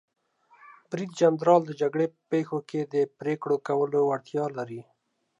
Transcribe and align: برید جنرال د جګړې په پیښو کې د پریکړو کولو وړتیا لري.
برید 0.89 1.11
جنرال 1.19 1.61
د 1.65 1.71
جګړې 1.81 2.05
په 2.11 2.17
پیښو 2.31 2.59
کې 2.69 2.79
د 2.93 2.95
پریکړو 3.19 3.57
کولو 3.67 3.99
وړتیا 4.09 4.45
لري. 4.57 4.81